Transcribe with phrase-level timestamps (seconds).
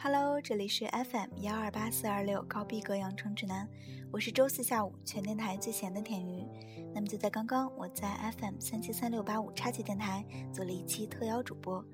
[0.00, 3.68] Hello，这里是 FM 幺二八四二六高逼格养成指南，
[4.12, 6.46] 我是周四下午全电台最闲的田鱼。
[6.94, 8.08] 那么就在刚刚，我在
[8.38, 11.84] FM 三七三六八五叉七电台做了一期特邀主播。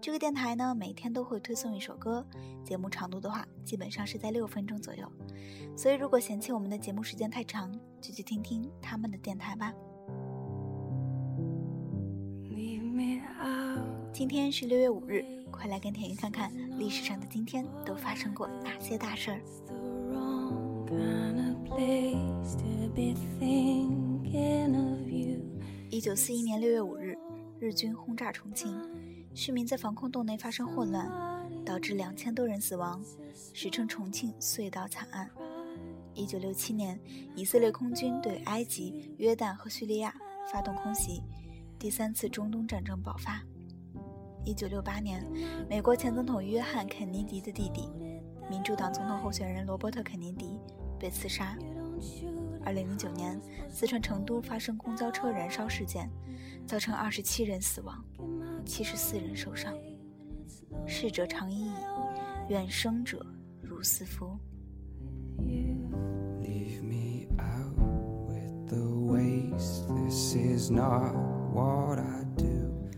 [0.00, 2.24] 这个电台呢，每天都会推送一首歌，
[2.64, 5.10] 节目长度的话，基本上是在六分钟左右。
[5.76, 9.74] 所以如果嫌弃我们的节目时间太长，就去听听他们的电台吧。
[14.20, 15.24] 今天是六月五日。
[15.50, 19.40] 快来跟田玉看看历史上的今天都发生过哪些大事儿。
[25.88, 27.16] 一九四一年六月五日，
[27.58, 28.78] 日军轰炸重庆，
[29.34, 31.10] 市民在防空洞内发生混乱，
[31.64, 33.02] 导致两千多人死亡，
[33.54, 35.30] 史称重庆隧道惨案。
[36.12, 37.00] 一九六七年，
[37.34, 40.14] 以色列空军对埃及、约旦和叙利亚
[40.52, 41.22] 发动空袭，
[41.78, 43.42] 第三次中东战争爆发。
[44.44, 45.24] 一九六八年，
[45.68, 47.88] 美国前总统约翰·肯尼迪的弟弟，
[48.48, 50.58] 民主党总统候选人罗伯特·肯尼迪
[50.98, 51.56] 被刺杀。
[52.64, 56.10] 二零零九年，四川成都发生公交车燃烧事件，
[56.66, 58.02] 造成二十七人死亡，
[58.64, 59.74] 七十四人受伤。
[60.86, 61.72] 逝者长已矣，
[62.48, 63.24] 愿生者
[63.60, 64.36] 如斯夫。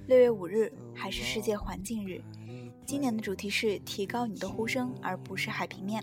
[0.06, 0.72] 六月五日。
[1.02, 2.22] 还是世界环境日，
[2.86, 6.00] 今年的主题是提高你的呼声，而不是海平面，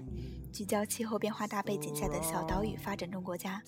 [0.52, 3.64] 聚焦气候变化大背景下的小岛屿发展中国家。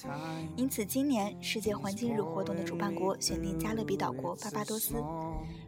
[0.57, 5.01] 因此，今年世界环境日活动的主办国选定加勒比岛国巴巴多斯，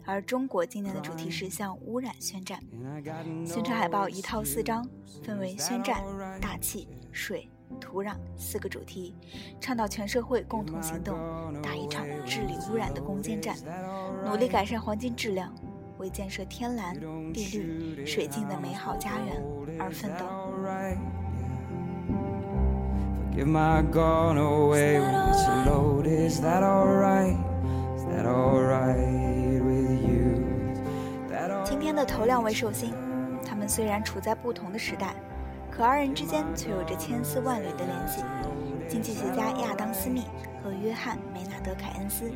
[0.03, 2.61] 而中国今年的主题是向污染宣战。
[3.45, 4.85] 宣传海报一套四张，
[5.23, 6.03] 分为宣战、
[6.41, 9.15] 大气、水、土壤四个主题，
[9.59, 11.17] 倡导全社会共同行动，
[11.61, 13.55] 打一场治理污染的攻坚战。
[14.25, 15.53] 努力改善环境质量，
[15.97, 16.95] 为建设天蓝、
[17.33, 19.43] 地绿、水净的美好家园
[19.79, 20.25] 而奋斗。
[31.65, 32.93] 今天的头两位寿星，
[33.45, 35.15] 他们虽然处在不同的时代，
[35.75, 38.23] 可二人之间却有着千丝万缕的联系。
[38.87, 40.21] 经济学家亚当·斯密
[40.63, 42.31] 和约翰·梅纳德·凯恩斯，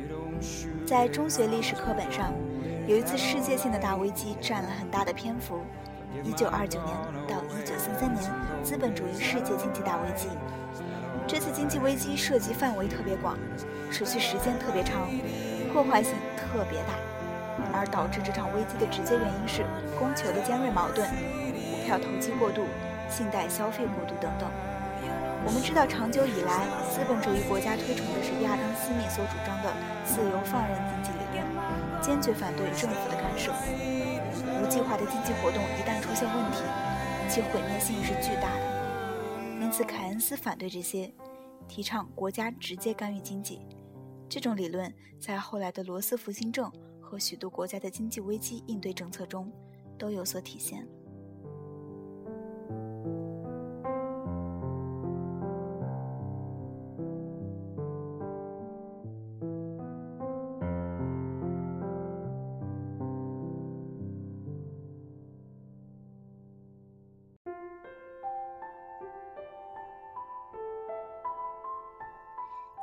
[0.84, 2.34] 在中学历史课本上，
[2.88, 5.60] 有一次世界性的大危机占了很大的篇幅。
[6.24, 6.96] 一九二九年
[7.28, 8.28] 到一九三三年，
[8.64, 10.26] 资本主义世界经济大危机。
[11.28, 13.38] 这次经济危机涉及范围特别广，
[13.88, 15.08] 持续时间特别长，
[15.72, 19.62] 破坏性特别大，而导致这场危机的直接原因是
[19.96, 21.08] 供求的尖锐矛盾、
[21.70, 22.64] 股票投机过度、
[23.08, 24.48] 信贷消费过度等等。
[25.46, 29.72] 我们知道，长久以来，资本主义国家推崇的是亚当·斯密所主张的
[30.04, 31.40] 自由放任经济理论，
[32.02, 33.52] 坚决反对政府的干涉。
[34.60, 36.62] 无计划的经济活动一旦出现问题，
[37.30, 39.62] 其毁灭性是巨大的。
[39.62, 41.10] 因此，凯恩斯反对这些，
[41.68, 43.60] 提倡国家直接干预经济。
[44.28, 46.70] 这种理论在后来的罗斯福新政
[47.00, 49.50] 和许多国家的经济危机应对政策中
[49.96, 50.86] 都有所体现。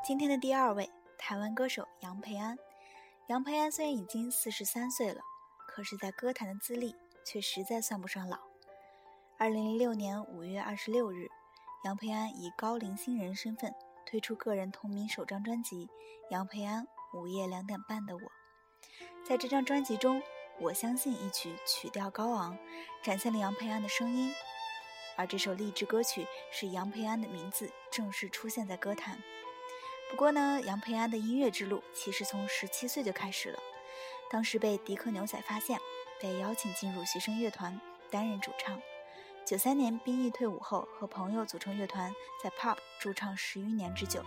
[0.05, 2.55] 今天的第二位，台湾歌手杨培安。
[3.25, 5.19] 杨培安虽然已经四十三岁了，
[5.67, 6.95] 可是，在歌坛的资历
[7.25, 8.37] 却实在算不上老。
[9.39, 11.27] 二零零六年五月二十六日，
[11.85, 13.73] 杨培安以高龄新人身份
[14.05, 15.87] 推出个人同名首张专辑
[16.29, 18.21] 《杨培安午夜两点半的我》。
[19.27, 20.21] 在这张专辑中，
[20.59, 22.55] 《我相信》一曲曲调高昂，
[23.01, 24.31] 展现了杨培安的声音，
[25.17, 29.17] 而这首励志歌曲使杨培安的名字正式出现在歌坛。
[30.09, 33.59] 不过呢，杨培安的音乐之路其实从十七岁就开始了。
[34.29, 35.79] 当时被迪克牛仔发现，
[36.21, 37.79] 被邀请进入学生乐团
[38.09, 38.79] 担任主唱。
[39.45, 42.13] 九三年兵役退伍后，和朋友组成乐团，
[42.43, 44.23] 在 pop 驻唱十余年之久。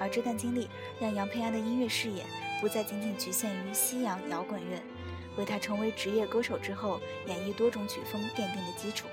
[0.00, 0.68] 而这段经历
[1.00, 2.24] 让杨培安的音乐视野
[2.60, 4.82] 不再仅仅局限于西洋摇滚乐，
[5.36, 9.06] 为他成为职业歌手之后演绎多种曲风奠定了基础。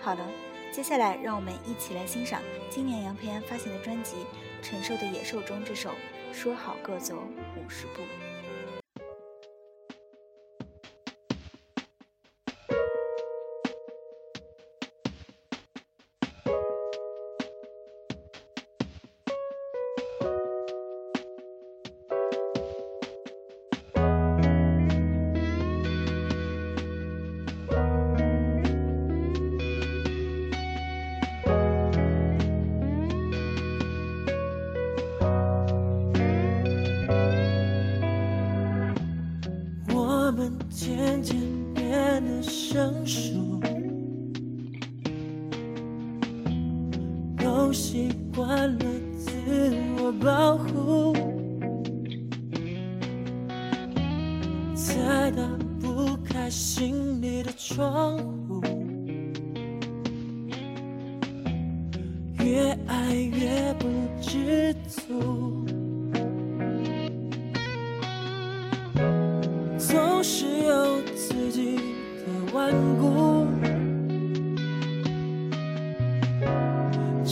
[0.00, 0.26] 好了，
[0.72, 4.16] 接下来让我们一起来欣赏今年杨培安发行的专辑。
[4.62, 5.90] 陈寿的野兽中这首，
[6.32, 7.22] 说好各走
[7.56, 8.02] 五十步。
[40.96, 41.36] 渐渐
[41.74, 43.60] 变得生疏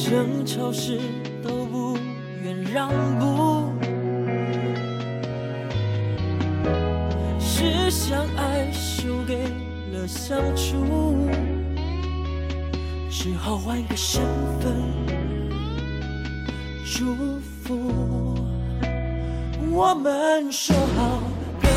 [0.04, 1.00] 争吵时
[1.42, 1.96] 都不
[2.42, 3.72] 愿让步，
[7.40, 9.44] 是相爱输给
[9.94, 11.26] 了相处，
[13.08, 14.20] 只好换个身
[14.60, 14.74] 份
[16.84, 18.36] 祝福。
[19.72, 21.22] 我们说好。
[21.62, 21.70] 各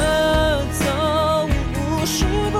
[0.74, 1.48] 走
[1.80, 2.60] 五十步，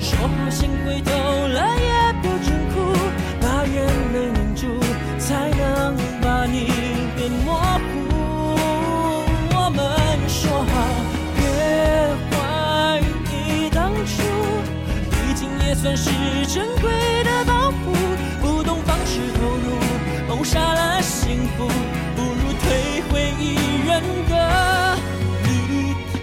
[0.00, 1.10] 说好先回头
[1.48, 1.77] 来
[15.68, 16.10] 也算是
[16.46, 16.90] 珍贵
[17.24, 17.92] 的保护，
[18.40, 19.76] 不懂方式投入，
[20.26, 21.68] 谋杀了幸福，
[22.16, 23.54] 不如退回一
[23.86, 24.96] 人的
[25.44, 26.16] 旅途。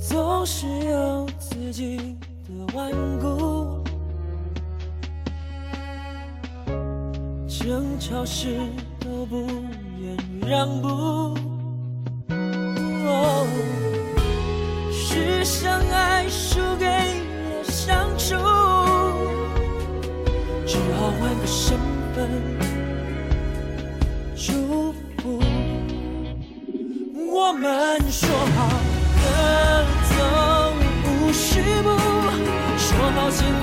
[0.00, 2.16] 总是有自己
[2.48, 2.90] 的顽
[3.20, 3.84] 固，
[7.46, 8.58] 争吵时
[8.98, 9.46] 都不
[10.00, 10.16] 愿
[10.48, 11.41] 让步。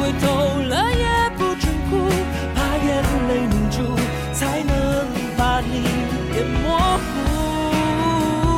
[0.09, 0.25] 回头
[0.63, 1.06] 了也
[1.38, 2.09] 不准哭，
[2.56, 3.95] 怕眼泪凝住
[4.33, 5.06] 才能
[5.38, 5.83] 把你
[6.33, 7.06] 变模糊。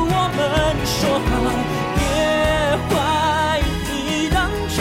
[0.08, 0.40] 我们
[0.86, 1.30] 说好
[1.94, 2.00] 别
[2.88, 3.60] 怀
[3.90, 4.80] 疑当初，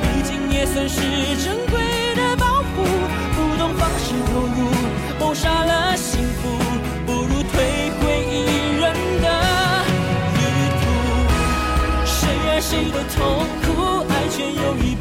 [0.00, 0.96] 毕竟也算是
[1.44, 1.74] 珍贵
[2.16, 2.82] 的保护，
[3.34, 4.72] 不懂方式投入，
[5.20, 6.48] 谋杀了幸福。
[7.04, 8.32] 不如退回一
[8.80, 8.90] 人
[9.20, 9.26] 的
[10.32, 10.40] 旅
[10.80, 10.82] 途
[12.06, 12.16] 谁
[12.48, 14.94] 爱谁的痛苦，爱却又一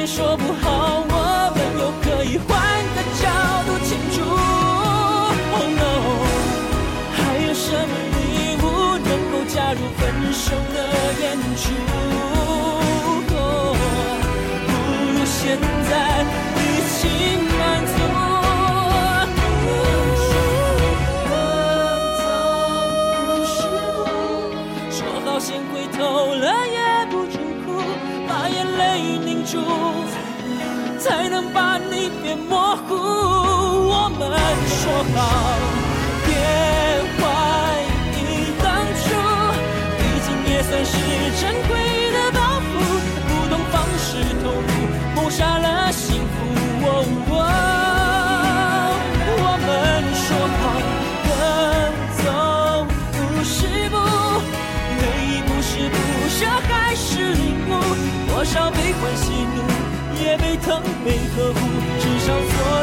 [0.00, 2.56] 也说不好，我们又可以换
[2.96, 3.28] 个角
[3.66, 4.24] 度庆祝。
[5.52, 5.84] Oh no，
[7.12, 8.64] 还有什么礼物
[8.96, 10.76] 能够加入分手的
[11.20, 12.19] 演出？
[35.14, 35.18] 好
[36.24, 36.28] 别
[37.18, 37.20] 怀
[38.16, 38.18] 疑
[38.62, 38.66] 当
[39.00, 39.04] 初
[39.98, 40.92] 毕竟也算是
[41.40, 41.70] 珍贵
[42.12, 42.70] 的包袱
[43.26, 44.08] 不懂方式
[44.42, 44.62] 投入
[45.14, 46.30] 谋杀了幸福
[49.42, 49.68] 我们
[50.14, 50.26] 说
[50.60, 50.62] 好
[51.26, 51.28] 跟
[52.22, 52.24] 走
[53.12, 53.58] 不是
[53.90, 53.94] 不
[54.96, 55.96] 每一步是不
[56.28, 57.70] 舍还是领悟
[58.28, 59.58] 多少悲欢喜怒
[60.22, 61.58] 也被疼被呵护
[61.98, 62.79] 至少做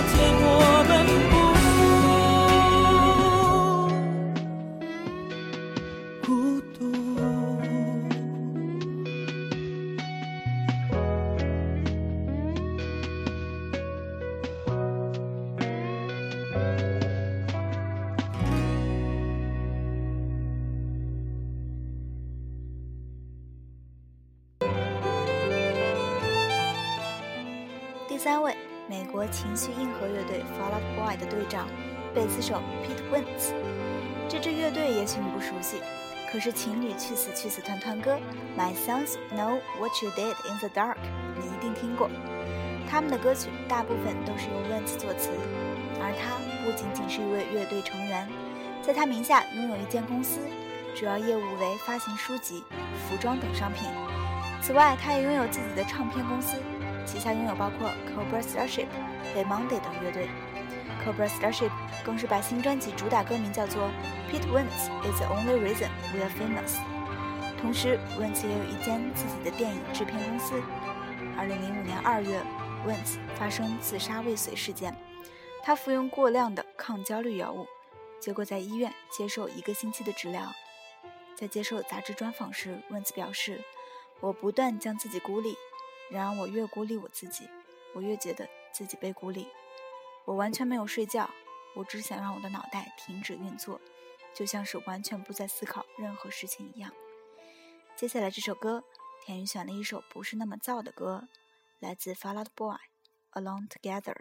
[28.18, 28.58] 第三位，
[28.88, 31.68] 美国情绪硬核乐队 Fall Out Boy 的队长、
[32.16, 33.54] 贝斯手 Pete Wentz。
[34.28, 35.78] 这支乐队也许你不熟悉，
[36.32, 38.16] 可是情侣去死去死团团歌
[38.60, 40.96] 《My Sons Know What You Did in the Dark》
[41.40, 42.10] 你一定听过。
[42.90, 45.30] 他们的歌曲大部分都是由 Wentz 作词，
[46.02, 48.28] 而他不仅仅是一位乐队成员，
[48.82, 50.40] 在他名下拥有一间公司，
[50.96, 52.64] 主要业务为发行书籍、
[53.08, 53.88] 服装等商品。
[54.60, 56.58] 此外，他也拥有自己的唱片公司。
[57.08, 58.88] 旗下拥有包括 Cobra Starship、
[59.34, 60.28] The Monday 等乐队。
[61.06, 61.72] Cobra Starship
[62.04, 63.90] 更是把新专辑主打歌名叫做
[64.30, 66.78] Pete Wentz is the only reason we are famous。
[67.62, 70.62] 同时，Wentz 也有一间自己的电影制片公司。
[71.38, 72.42] 2005年2月
[72.86, 74.94] ，Wentz 发生自杀未遂事件，
[75.64, 77.66] 他服用过量的抗焦虑药物，
[78.20, 80.52] 结果在医院接受一个星期的治疗。
[81.36, 83.64] 在接受杂志专访时，，Wentz 表示
[84.20, 85.56] ：“我不断将自己孤立，
[86.10, 87.50] 然而我越孤立我自己，
[87.94, 89.48] 我越觉得自己被孤立。
[90.26, 91.30] 我完全没有睡觉，
[91.76, 93.80] 我只想让我的脑袋停止运作，
[94.34, 96.92] 就像是完全不再思考任何事情一样。”
[97.96, 98.84] 接下来这首歌，
[99.26, 101.28] 田雨选了一首不是那么燥的歌，
[101.80, 102.78] 来自 Fall Out Boy，
[103.42, 104.14] 《Alone Together》。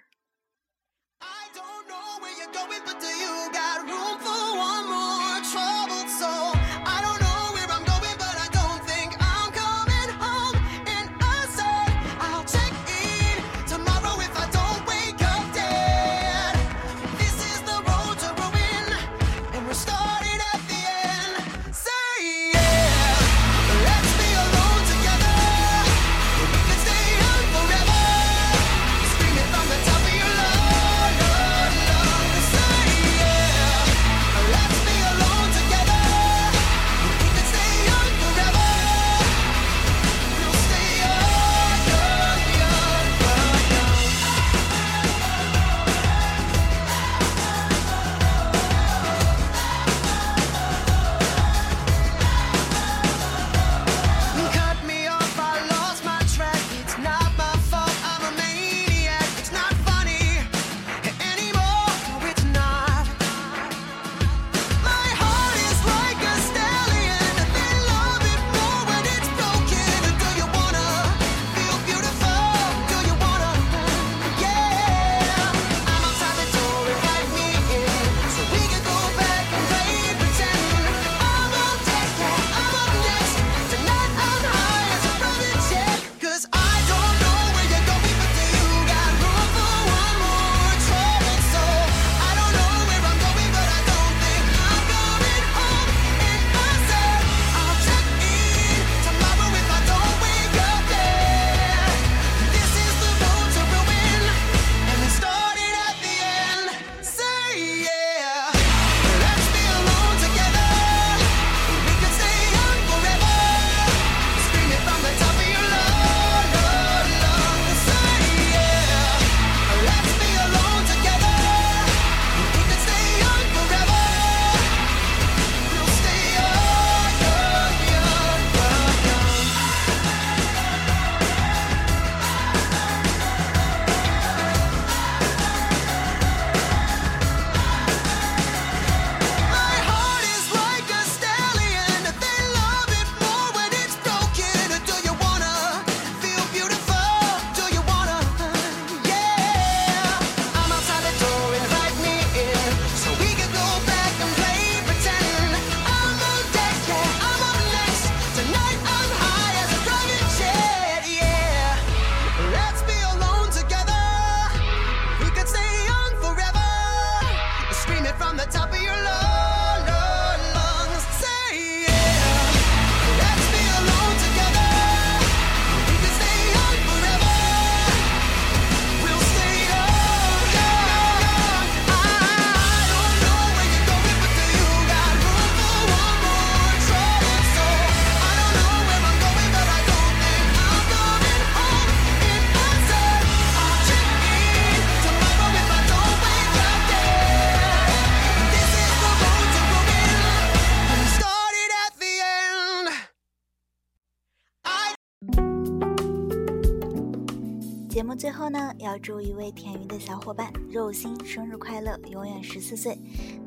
[208.46, 212.96] 后呢，要祝一位田鱼的小伙伴肉心生日快乐，永远十四岁。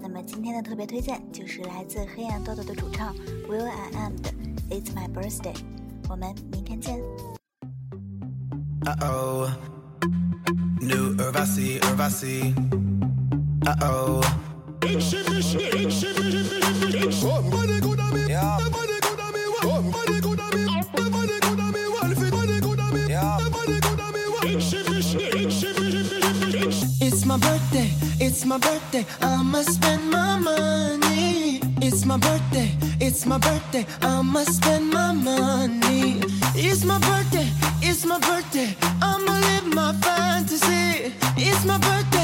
[0.01, 3.15] 那么今天的特别推荐就是来自黑暗豆豆的主唱
[3.47, 4.29] Will I Am 的
[4.69, 5.55] It's My Birthday。
[6.09, 6.99] 我们明天见。
[27.39, 31.61] Birthday, it's my birthday, I'ma spend my money.
[31.81, 32.69] It's my birthday,
[32.99, 36.21] it's my birthday, I'ma spend my money.
[36.55, 37.47] It's my birthday,
[37.81, 41.13] it's my birthday, I'ma live my fantasy.
[41.37, 42.18] It's my birthday,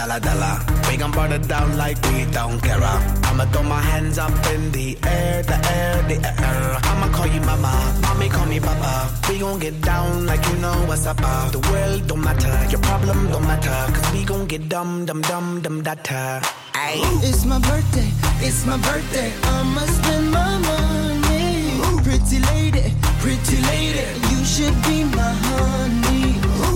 [0.00, 0.54] dollar, dollar.
[0.88, 2.82] We gon' burn it down like we don't care.
[3.28, 6.78] I'ma throw my hands up in the air, the air, the air.
[6.90, 8.92] I'ma call you mama, mommy call me papa.
[9.28, 11.20] We gon' get down like you know what's up.
[11.22, 11.50] Uh.
[11.50, 13.78] The world don't matter, your problem don't matter.
[13.94, 16.40] Cause we gon' get dumb, dumb, dumb, dumb, data.
[16.74, 17.00] Ay.
[17.28, 18.10] It's my birthday,
[18.46, 19.30] it's my birthday.
[19.54, 21.80] I'ma spend my money.
[22.06, 22.86] Pretty lady,
[23.22, 26.26] pretty lady, you should be my honey.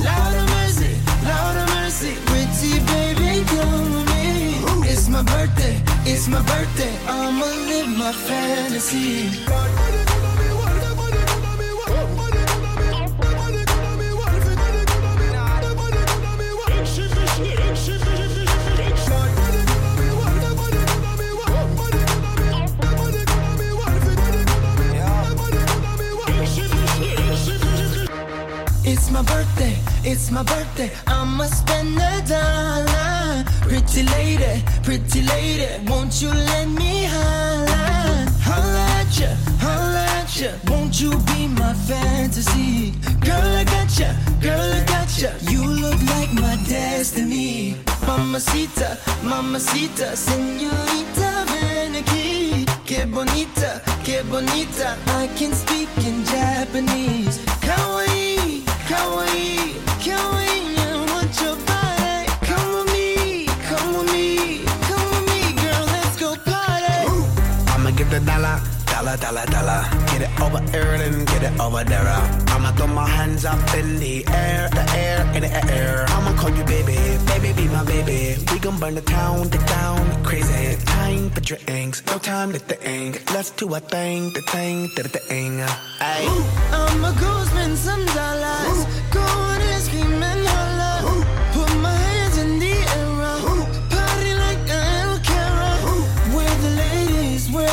[0.09, 0.93] Lord of mercy,
[1.31, 2.12] Lord of mercy,
[5.25, 6.95] birthday, it's my birthday.
[7.07, 9.31] I'ma live my fantasy.
[28.87, 30.91] It's my birthday, it's my birthday.
[31.07, 33.45] I'ma spend a dollar.
[33.62, 38.29] Pretty lady, pretty lady, won't you let me holla?
[38.43, 40.50] Holla at ya, holla at ya.
[40.69, 42.93] Won't you be my fantasy?
[43.21, 44.12] Girl, I got ya,
[44.43, 45.31] girl, I got ya.
[45.50, 47.76] You look like my destiny.
[48.07, 51.75] Mamacita, mamacita, señorita, ven.
[52.85, 54.97] Que bonita, que bonita.
[55.07, 57.38] I can speak in Japanese.
[57.62, 57.94] Kawaii,
[58.97, 59.63] kawaii
[69.16, 69.83] dollar, dollar, dollar.
[70.11, 72.09] Get it over here and get it over there.
[72.49, 76.04] I'ma throw my hands up in the air, the air, in the air.
[76.08, 78.36] I'ma call you baby, baby, be my baby.
[78.52, 80.76] We gon' burn the town, the town, crazy.
[80.84, 83.32] Time for drinks, no time to think.
[83.32, 85.60] Let's do a thing, the thing, the thing.
[86.00, 86.25] Ay.
[86.73, 87.45] I'ma go
[87.76, 88.84] some dollars.
[88.84, 89.03] Go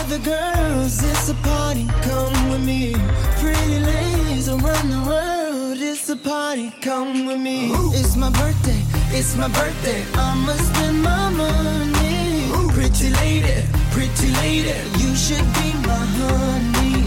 [0.10, 1.04] the girls.
[1.04, 2.94] It's a party, come with me.
[3.40, 5.78] Pretty ladies around the world.
[5.80, 7.72] It's a party, come with me.
[7.94, 8.82] It's my birthday,
[9.18, 10.04] it's my birthday.
[10.16, 12.50] I'ma spend my money.
[12.74, 17.04] Pretty lady, pretty lady, you should be my honey.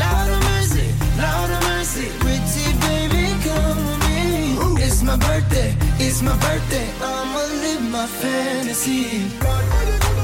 [0.00, 0.88] Lord of mercy,
[1.20, 4.84] Lord of mercy, pretty baby, come with me.
[4.84, 6.88] It's my birthday, it's my birthday.
[7.02, 10.17] I'ma live my fantasy.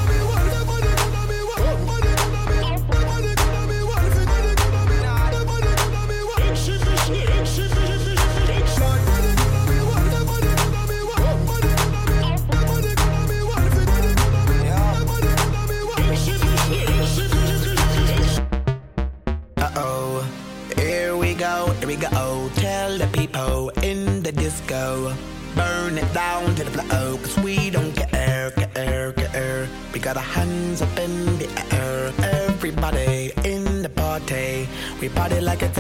[26.15, 29.69] Down to the floor, cause we don't care, care, care.
[29.93, 32.13] We got our hands up in the air,
[32.47, 34.69] everybody in the party.
[35.01, 35.74] We party like birthday.